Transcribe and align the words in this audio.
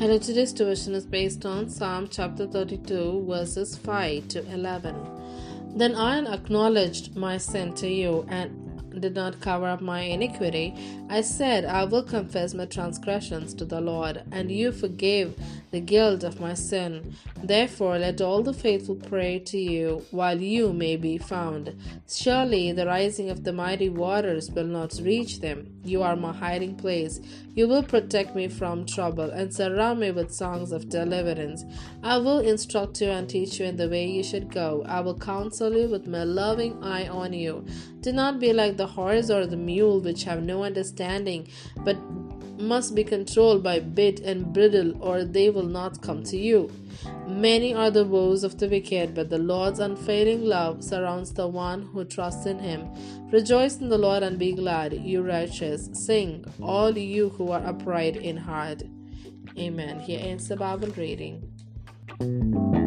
Hello, 0.00 0.16
today's 0.16 0.54
devotion 0.54 0.94
is 0.94 1.04
based 1.04 1.44
on 1.44 1.68
Psalm 1.68 2.08
chapter 2.10 2.46
32, 2.46 3.26
verses 3.28 3.76
5 3.76 4.28
to 4.28 4.50
11. 4.50 4.96
Then 5.76 5.94
I 5.94 6.20
acknowledged 6.20 7.14
my 7.14 7.36
sin 7.36 7.74
to 7.74 7.86
you 7.86 8.24
and 8.30 8.98
did 8.98 9.14
not 9.14 9.42
cover 9.42 9.66
up 9.66 9.82
my 9.82 10.00
iniquity. 10.00 10.74
I 11.10 11.20
said, 11.20 11.66
I 11.66 11.84
will 11.84 12.02
confess 12.02 12.54
my 12.54 12.64
transgressions 12.64 13.52
to 13.52 13.66
the 13.66 13.82
Lord, 13.82 14.22
and 14.32 14.50
you 14.50 14.72
forgave 14.72 15.38
the 15.70 15.80
guilt 15.80 16.24
of 16.24 16.40
my 16.40 16.54
sin. 16.54 17.14
Therefore, 17.42 17.98
let 17.98 18.20
all 18.20 18.42
the 18.42 18.52
faithful 18.52 18.96
pray 18.96 19.38
to 19.38 19.58
you 19.58 20.04
while 20.10 20.40
you 20.40 20.72
may 20.72 20.96
be 20.96 21.18
found. 21.18 21.76
Surely 22.08 22.72
the 22.72 22.86
rising 22.86 23.30
of 23.30 23.44
the 23.44 23.52
mighty 23.52 23.88
waters 23.88 24.50
will 24.50 24.66
not 24.66 24.98
reach 25.02 25.40
them. 25.40 25.80
You 25.84 26.02
are 26.02 26.16
my 26.16 26.32
hiding 26.32 26.76
place. 26.76 27.20
You 27.54 27.68
will 27.68 27.82
protect 27.82 28.34
me 28.34 28.48
from 28.48 28.86
trouble 28.86 29.30
and 29.30 29.54
surround 29.54 30.00
me 30.00 30.10
with 30.10 30.32
songs 30.32 30.72
of 30.72 30.88
deliverance. 30.88 31.64
I 32.02 32.18
will 32.18 32.40
instruct 32.40 33.00
you 33.00 33.08
and 33.08 33.28
teach 33.28 33.58
you 33.58 33.66
in 33.66 33.76
the 33.76 33.88
way 33.88 34.06
you 34.06 34.22
should 34.22 34.52
go. 34.52 34.84
I 34.86 35.00
will 35.00 35.18
counsel 35.18 35.76
you 35.76 35.88
with 35.88 36.06
my 36.06 36.24
loving 36.24 36.82
eye 36.82 37.08
on 37.08 37.32
you. 37.32 37.64
Do 38.00 38.12
not 38.12 38.40
be 38.40 38.52
like 38.52 38.76
the 38.76 38.86
horse 38.86 39.30
or 39.30 39.46
the 39.46 39.56
mule, 39.56 40.00
which 40.00 40.24
have 40.24 40.42
no 40.42 40.64
understanding, 40.64 41.48
but 41.84 41.96
must 42.60 42.94
be 42.94 43.04
controlled 43.04 43.62
by 43.62 43.80
bit 43.80 44.20
and 44.20 44.52
bridle, 44.52 44.96
or 45.02 45.24
they 45.24 45.50
will 45.50 45.66
not 45.66 46.02
come 46.02 46.22
to 46.24 46.36
you. 46.36 46.70
Many 47.26 47.74
are 47.74 47.90
the 47.90 48.04
woes 48.04 48.44
of 48.44 48.58
the 48.58 48.68
wicked, 48.68 49.14
but 49.14 49.30
the 49.30 49.38
Lord's 49.38 49.78
unfailing 49.78 50.44
love 50.44 50.82
surrounds 50.82 51.32
the 51.32 51.46
one 51.46 51.82
who 51.92 52.04
trusts 52.04 52.46
in 52.46 52.58
him. 52.58 52.88
Rejoice 53.30 53.78
in 53.78 53.88
the 53.88 53.98
Lord 53.98 54.22
and 54.22 54.38
be 54.38 54.52
glad, 54.52 54.92
you 54.92 55.22
righteous. 55.22 55.88
Sing, 55.92 56.44
all 56.60 56.96
you 56.96 57.28
who 57.30 57.50
are 57.52 57.64
upright 57.64 58.16
in 58.16 58.36
heart. 58.36 58.82
Amen. 59.58 60.00
Here 60.00 60.20
ends 60.22 60.48
the 60.48 60.56
Bible 60.56 60.88
reading. 60.96 62.79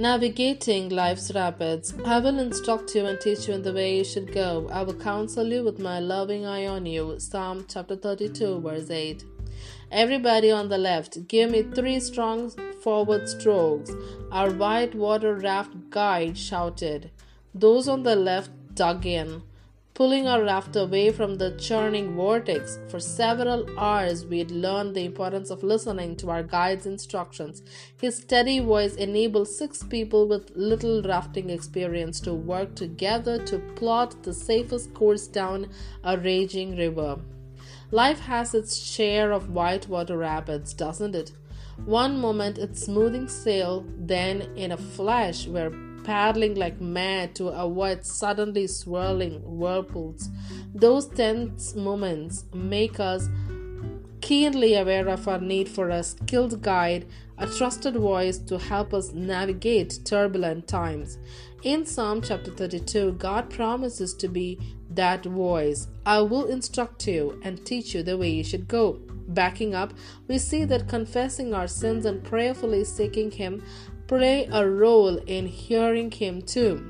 Navigating 0.00 0.88
life's 0.88 1.30
rapids. 1.34 1.92
I 2.06 2.20
will 2.20 2.38
instruct 2.38 2.94
you 2.94 3.04
and 3.04 3.20
teach 3.20 3.46
you 3.46 3.52
in 3.52 3.60
the 3.60 3.74
way 3.74 3.98
you 3.98 4.04
should 4.04 4.32
go. 4.32 4.66
I 4.72 4.82
will 4.82 4.94
counsel 4.94 5.46
you 5.46 5.62
with 5.62 5.78
my 5.78 5.98
loving 6.00 6.46
eye 6.46 6.64
on 6.66 6.86
you. 6.86 7.20
Psalm 7.20 7.66
chapter 7.68 7.96
32, 7.96 8.60
verse 8.60 8.90
8. 8.90 9.22
Everybody 9.92 10.50
on 10.50 10.70
the 10.70 10.78
left, 10.78 11.28
give 11.28 11.50
me 11.50 11.64
three 11.64 12.00
strong 12.00 12.48
forward 12.82 13.28
strokes. 13.28 13.92
Our 14.32 14.50
white 14.52 14.94
water 14.94 15.34
raft 15.34 15.90
guide 15.90 16.38
shouted. 16.38 17.10
Those 17.54 17.86
on 17.86 18.02
the 18.02 18.16
left 18.16 18.52
dug 18.74 19.04
in 19.04 19.42
pulling 19.94 20.26
our 20.26 20.42
raft 20.42 20.76
away 20.76 21.10
from 21.10 21.36
the 21.36 21.50
churning 21.58 22.14
vortex. 22.14 22.78
For 22.88 23.00
several 23.00 23.66
hours, 23.78 24.24
we 24.24 24.38
had 24.38 24.50
learned 24.50 24.94
the 24.94 25.04
importance 25.04 25.50
of 25.50 25.62
listening 25.62 26.16
to 26.16 26.30
our 26.30 26.42
guide's 26.42 26.86
instructions. 26.86 27.62
His 28.00 28.16
steady 28.16 28.60
voice 28.60 28.94
enabled 28.94 29.48
six 29.48 29.82
people 29.82 30.26
with 30.28 30.52
little 30.54 31.02
rafting 31.02 31.50
experience 31.50 32.20
to 32.20 32.34
work 32.34 32.74
together 32.74 33.44
to 33.46 33.58
plot 33.76 34.22
the 34.22 34.32
safest 34.34 34.94
course 34.94 35.26
down 35.26 35.68
a 36.04 36.16
raging 36.16 36.76
river. 36.76 37.18
Life 37.90 38.20
has 38.20 38.54
its 38.54 38.76
share 38.76 39.32
of 39.32 39.50
whitewater 39.50 40.16
rapids, 40.16 40.72
doesn't 40.72 41.14
it? 41.14 41.32
One 41.84 42.18
moment 42.18 42.58
it's 42.58 42.84
smoothing 42.84 43.26
sail, 43.28 43.84
then 43.98 44.42
in 44.54 44.70
a 44.70 44.76
flash 44.76 45.46
we're 45.46 45.89
paddling 46.04 46.54
like 46.54 46.80
mad 46.80 47.34
to 47.36 47.48
avoid 47.48 48.04
suddenly 48.04 48.66
swirling 48.66 49.40
whirlpools. 49.42 50.28
Those 50.74 51.06
tense 51.06 51.74
moments 51.74 52.44
make 52.54 53.00
us 53.00 53.28
keenly 54.20 54.74
aware 54.76 55.08
of 55.08 55.26
our 55.26 55.40
need 55.40 55.68
for 55.68 55.88
a 55.88 56.02
skilled 56.02 56.62
guide, 56.62 57.06
a 57.38 57.46
trusted 57.46 57.96
voice 57.96 58.38
to 58.38 58.58
help 58.58 58.92
us 58.94 59.12
navigate 59.12 60.00
turbulent 60.04 60.68
times. 60.68 61.18
In 61.62 61.84
Psalm 61.84 62.22
chapter 62.22 62.50
32, 62.50 63.12
God 63.12 63.50
promises 63.50 64.14
to 64.14 64.28
be 64.28 64.58
that 64.90 65.24
voice. 65.24 65.88
I 66.06 66.20
will 66.20 66.46
instruct 66.46 67.06
you 67.06 67.40
and 67.42 67.64
teach 67.64 67.94
you 67.94 68.02
the 68.02 68.16
way 68.16 68.30
you 68.30 68.44
should 68.44 68.68
go. 68.68 69.00
Backing 69.28 69.74
up, 69.74 69.94
we 70.26 70.38
see 70.38 70.64
that 70.64 70.88
confessing 70.88 71.54
our 71.54 71.68
sins 71.68 72.04
and 72.04 72.22
prayerfully 72.24 72.84
seeking 72.84 73.30
Him 73.30 73.62
play 74.10 74.48
a 74.50 74.68
role 74.68 75.18
in 75.28 75.46
hearing 75.46 76.10
Him 76.10 76.42
too. 76.42 76.84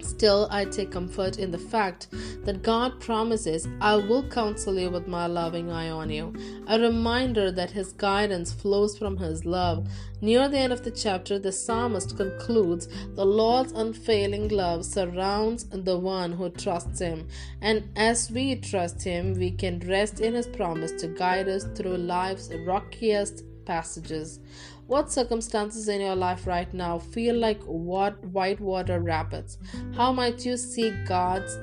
Still, 0.00 0.48
I 0.50 0.64
take 0.64 0.90
comfort 0.90 1.38
in 1.38 1.52
the 1.52 1.58
fact 1.58 2.08
that 2.44 2.60
God 2.60 3.00
promises, 3.00 3.68
I 3.80 3.94
will 3.94 4.28
counsel 4.28 4.76
you 4.76 4.90
with 4.90 5.06
my 5.06 5.28
loving 5.28 5.70
eye 5.70 5.90
on 5.90 6.10
you. 6.10 6.34
A 6.66 6.80
reminder 6.80 7.52
that 7.52 7.70
His 7.70 7.92
guidance 7.92 8.52
flows 8.52 8.98
from 8.98 9.16
His 9.16 9.44
love. 9.44 9.88
Near 10.20 10.48
the 10.48 10.58
end 10.58 10.72
of 10.72 10.82
the 10.82 10.90
chapter, 10.90 11.38
the 11.38 11.52
psalmist 11.52 12.16
concludes 12.16 12.88
the 13.14 13.24
Lord's 13.24 13.70
unfailing 13.70 14.48
love 14.48 14.84
surrounds 14.84 15.66
the 15.70 15.96
one 15.96 16.32
who 16.32 16.50
trusts 16.50 16.98
Him. 16.98 17.28
And 17.60 17.90
as 17.94 18.28
we 18.28 18.56
trust 18.56 19.04
Him, 19.04 19.34
we 19.34 19.52
can 19.52 19.78
rest 19.88 20.18
in 20.18 20.34
His 20.34 20.48
promise 20.48 20.90
to 21.00 21.06
guide 21.06 21.48
us 21.48 21.62
through 21.76 21.96
life's 21.96 22.50
rockiest 22.66 23.44
passages. 23.64 24.40
What 24.86 25.10
circumstances 25.10 25.88
in 25.88 26.00
your 26.00 26.16
life 26.16 26.46
right 26.46 26.72
now 26.72 26.98
feel 26.98 27.36
like 27.36 27.62
what 27.64 28.22
whitewater 28.24 29.00
rapids? 29.00 29.58
How 29.94 30.12
might 30.12 30.44
you 30.44 30.56
seek 30.56 30.92
God's 31.06 31.58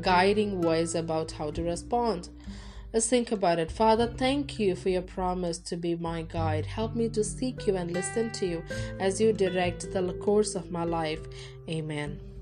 guiding 0.00 0.60
voice 0.60 0.94
about 0.94 1.32
how 1.32 1.50
to 1.52 1.62
respond? 1.62 2.28
Let's 2.92 3.08
think 3.08 3.32
about 3.32 3.58
it. 3.58 3.70
Father, 3.70 4.06
thank 4.06 4.58
you 4.58 4.74
for 4.74 4.88
your 4.88 5.02
promise 5.02 5.58
to 5.58 5.76
be 5.76 5.96
my 5.96 6.22
guide. 6.22 6.64
Help 6.66 6.94
me 6.94 7.08
to 7.10 7.24
seek 7.24 7.66
you 7.66 7.76
and 7.76 7.90
listen 7.90 8.30
to 8.32 8.46
you 8.46 8.62
as 9.00 9.20
you 9.20 9.32
direct 9.32 9.92
the 9.92 10.12
course 10.14 10.54
of 10.54 10.70
my 10.70 10.84
life. 10.84 11.20
Amen. 11.68 12.35